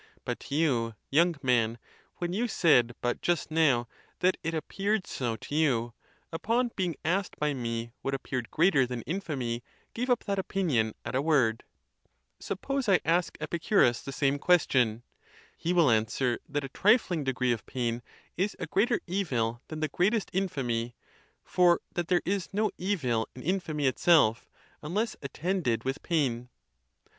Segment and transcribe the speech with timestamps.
[0.25, 1.77] But you, young man,
[2.15, 5.35] when you said but just now that it appeared so.
[5.35, 5.93] to you,
[6.33, 11.13] upon being asked by me what appeared greater than infamy, gave up that opinion at
[11.13, 11.63] a word.
[12.39, 13.59] Suppose I ask ON BEARING PAIN.
[13.59, 15.03] 75 Epicurus the same question.
[15.55, 18.01] He will answer that a tri fling degree of pain
[18.35, 20.93] is a greater evil than the greatest in famy;
[21.43, 24.49] for that there is no evil in infamy itself,
[24.81, 26.49] unless attended with pain.